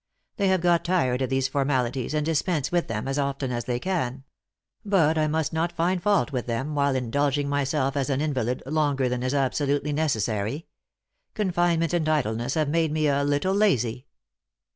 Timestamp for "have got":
0.47-0.83